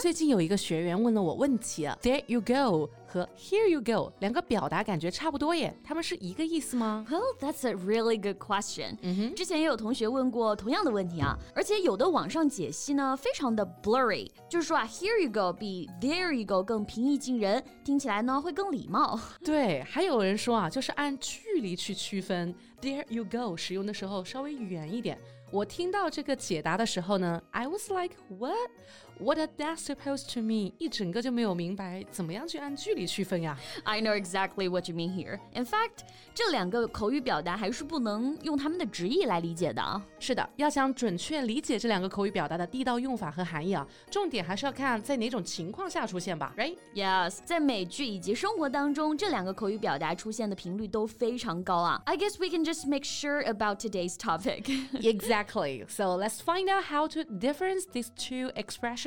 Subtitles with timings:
[0.00, 8.96] 最近有一个学员问了我问题啊，There you go 和 Here you go 两个表达感觉差不多耶，它们是一个意思吗？Well, that's a really good question.
[9.02, 19.18] 嗯哼之前也有同学问过同样的问题啊，而且有的网上解析呢非常的 blurry，就是说啊，Here you go 比 There you go 更平易近人，听起来呢会更礼貌。
[19.44, 25.18] 对，还有人说啊，就是按距离去区分，There you go 使用的时候稍微远一点。
[25.50, 28.70] 我听到这个解答的时候呢，I was like what
[29.19, 30.71] what are that supposed to mean？
[30.77, 33.57] 一整个就没有明白怎么样去按距离区分呀。
[33.83, 35.39] I know exactly what you mean here.
[35.53, 40.01] In fact，这两个口语表达还是不能用它们的直译来理解的。
[40.19, 52.01] 是的，要想准确理解这两个口语表达的地道用法和含义啊，重点还是要看在哪种情况下出现吧，Right？Yes，在美剧以及生活当中，这两个口语表达出现的频率都非常高啊。
[52.05, 54.63] I guess we can just make sure about today's topic.
[54.93, 55.33] Exactly.
[55.33, 55.85] Exactly.
[55.87, 59.06] So let's find out how to difference these two expressions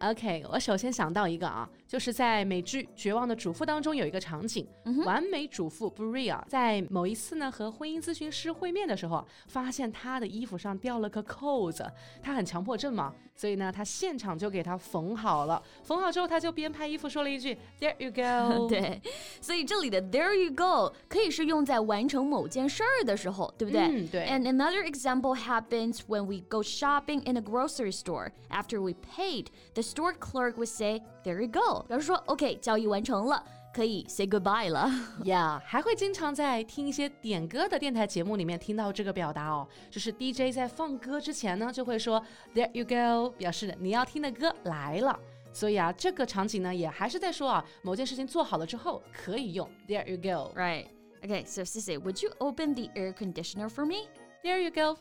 [0.00, 4.66] OK，我首先想到一个啊，就是在美剧《绝望的主妇》当中有一个场景，
[5.04, 11.90] 完美主妇 Bria 在某一次呢和婚姻咨询师会面的时候，发现她的衣服上掉了个扣子，
[12.22, 15.62] 她很强迫症嘛，所以呢，她现场就给她缝好了。
[15.82, 18.68] 缝好之后，她就边拍衣服说了一句 There you go。
[18.68, 19.00] 对，
[19.39, 23.81] 所以这里的 There you go 可以是用在完成某件事儿的时候，对不对？
[23.81, 24.25] 嗯，对。
[24.27, 29.81] And another example happens when we go shopping in a grocery store after we paid the
[29.81, 33.43] store clerk would say, "There you go." 表示说，OK，交易完成了，
[33.73, 34.89] 可以 say goodbye 了。
[35.23, 42.21] Yeah，还会经常在听一些点歌的电台节目里面听到这个表达哦，就是 DJ 在放歌之前呢，就会说
[42.53, 45.19] "There you go"，表示你要听的歌来了。
[45.55, 50.87] 所以啊，这个场景呢，也还是在说啊，某件事情做好了之后可以用 "There you go." Right.
[51.21, 54.07] Okay, so Sissy, would you open the air conditioner for me?
[54.43, 54.97] There you go.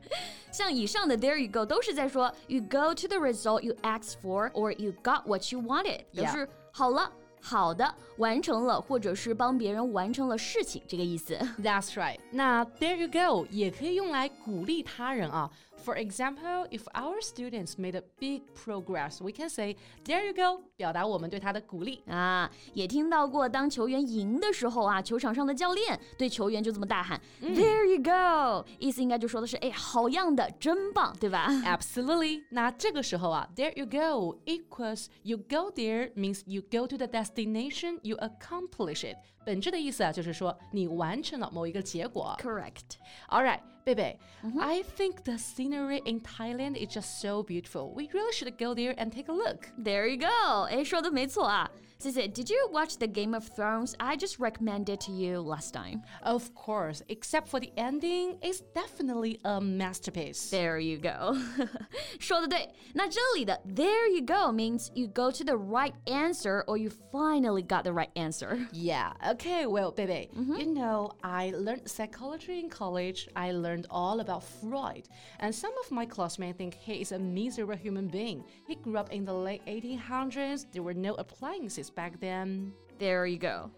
[0.51, 4.93] 像以上的 There you go 都是在说 You go to the result you asked for or you
[5.01, 7.11] got what you wanted，表示好了。
[7.40, 11.34] 好的，完成了，或者是帮别人完成了事情，这个意思。
[11.58, 12.18] That's right。
[12.30, 15.50] 那 There you go 也可以用来鼓励他人啊。
[15.84, 22.50] For example, if our students made a big progress, we can say "There you go"，表达我们对他的鼓励啊。
[22.74, 32.42] 也听到过，当球员赢的时候啊，球场上的教练对球员就这么大喊 "There you go"，意思应该就说的是哎，好样的，真棒，对吧？Absolutely。
[32.50, 39.17] 那这个时候啊，There you go equals you go there means you go to the destination, you accomplish it。
[39.45, 42.35] 本质的意思啊，就是说你完成了某一个结果。
[42.39, 42.97] Correct.
[43.29, 44.17] All right, baby.
[44.59, 47.93] I think the scenery in Thailand is just so beautiful.
[47.93, 49.67] We really should go there and take a look.
[49.77, 50.63] There you go.
[50.69, 51.69] 哎，说的没错啊。
[52.03, 53.95] Cici, did you watch the Game of Thrones?
[53.97, 56.01] I just recommended to you last time.
[56.21, 60.49] Of course, except for the ending, it's definitely a masterpiece.
[60.49, 61.37] There you go.
[62.19, 62.69] 说的对。
[62.93, 67.93] 那这里的 there you go means you go to the right answer or you finally got the
[67.93, 68.67] right answer.
[68.73, 69.13] Yeah.
[69.25, 69.65] Okay.
[69.65, 70.59] Well, baby, mm -hmm.
[70.59, 73.29] you know, I learned psychology in college.
[73.35, 75.07] I learned all about Freud,
[75.39, 78.43] and some of my classmates think he is a miserable human being.
[78.67, 80.65] He grew up in the late 1800s.
[80.71, 82.73] There were no appliances back then.
[82.99, 83.69] There you go.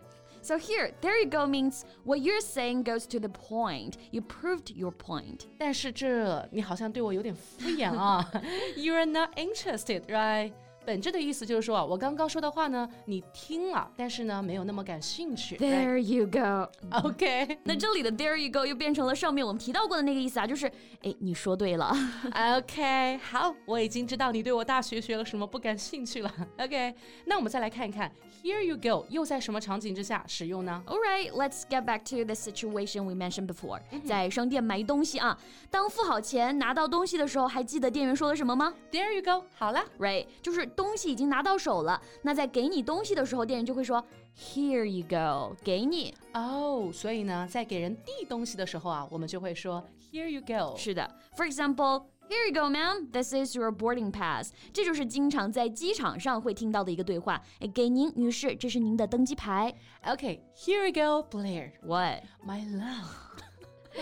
[0.42, 3.98] So here, there you go means what you're saying goes to the point.
[4.12, 5.48] You proved your point.
[5.58, 8.30] 但是这你好像对我有点敷衍啊。
[8.78, 10.54] You're not interested, right?
[10.85, 15.57] 本质的意思就是说啊，我刚刚说的话呢，你听了，但是呢，没有那么感兴趣。
[15.57, 16.69] There you go.
[17.07, 20.67] OK， 那这里的 There you go 又变成了上面我们提到过的那个意思啊，就是
[21.03, 21.95] 哎，你说对了。
[22.59, 26.33] OK，好，我已经知道你对我大学学了什么不感兴趣了。
[26.59, 26.95] OK，
[27.27, 28.11] 那我们再来看一看
[28.43, 33.81] Here you go 又在什么场景之下使用呢？All right, let's get back to the situation we mentioned before.
[34.05, 35.39] 在商店买东西啊，
[35.71, 40.70] 当付好钱拿到东西的时候，还记得店员说了什么吗？There you go，好了，Right，就是。
[40.76, 44.04] 东西已经拿到手了，那在给你东西的时候，店员就会说
[44.38, 46.90] Here you go，给你哦。
[46.94, 50.76] 所以呢，在给人递东西的时候啊，我们就会说 Here you go。
[50.78, 53.12] 是的，For example。Here you go, ma'am.
[53.12, 54.52] This is your boarding pass.
[54.74, 57.40] 这就是经常在机场上会听到的一个对话。
[57.60, 59.72] 哎，给您，女士，这是您的登机牌。
[60.04, 61.74] Okay, here you go, Blair.
[61.84, 62.24] What?
[62.44, 63.12] My love.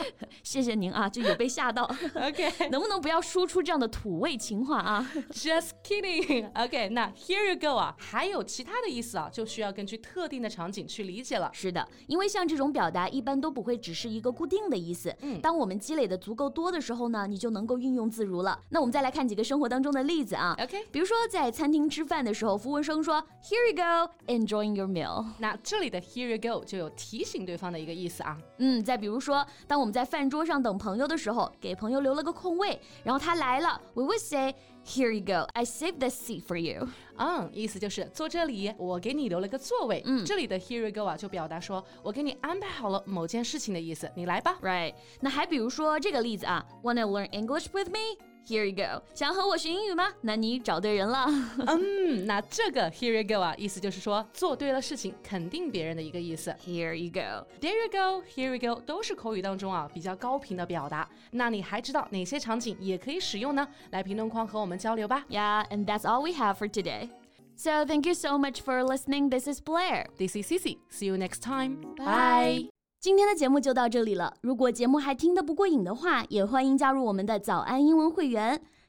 [0.42, 1.84] 谢谢您啊，就有被吓到。
[2.14, 6.50] OK， 能不能不要说出这样的土味情话啊？Just kidding.
[6.54, 11.50] OK，那 Here you go 啊，还有其他的意思啊，就需要根据特定的场景去理解了。
[11.52, 15.14] 是的，因为像这种表达一般都不会只是一个固定的意思。
[15.22, 18.58] 嗯当我们积累的足够多的时候呢，你就能够运用自如了。
[18.70, 20.54] 那我们再来看几个生活当中的例子啊。
[20.58, 25.24] OK，比如说，在餐厅吃饭的时候，服务生说 “Here you go, enjoying your meal”。
[25.38, 28.36] 那这里的 Here you go 就有提醒对方的一个意思啊。
[28.58, 34.54] 嗯，再比如说，当我们我们在饭桌上等朋友的时候，给朋友留了个空位，然后他来了，we would say
[34.88, 36.88] “Here you go, I saved this seat for you”。
[37.18, 40.02] 嗯，意思就是坐这里，我给你留了个座位。
[40.06, 44.58] 嗯这里的 Here you go 啊，就表达说我给你安排好了某件事情的意思，你来吧。
[44.62, 44.94] Right？
[45.20, 48.16] 那还比如说这个例子啊，Wanna learn English with me?
[48.46, 49.02] Here you go。
[49.14, 50.10] 想和我学英语吗？
[50.22, 51.26] 那你找对人了。
[51.66, 56.54] 嗯，那这个 Here you go 啊，意思就是说做对了事情，肯定别人的一个意思。
[56.64, 57.46] Here you go。
[57.60, 61.06] There you go, here you go 都是口语当中啊比较高频的表达。
[61.32, 63.68] 那你还知道哪些场景也可以使用呢？
[63.90, 65.25] 来评论框和我 们交流吧。
[65.29, 67.09] Yeah, and that's all we have for today.
[67.55, 69.29] So thank you so much for listening.
[69.29, 70.07] This is Blair.
[70.17, 70.77] This is Cici.
[70.89, 71.77] See you next time.
[71.97, 72.69] Bye.
[72.99, 74.33] 今天的节目就到这里了。
[74.41, 78.61] 如果节目还听得不过瘾的话，也欢迎加入我们的早安英文会员。